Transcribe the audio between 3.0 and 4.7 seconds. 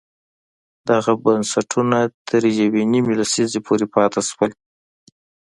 لسیزې پورې پاتې شول.